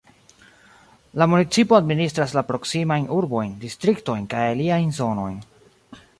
[1.21, 5.39] La municipo administras la proksimajn urbojn, distriktojn kaj aliajn zonojn.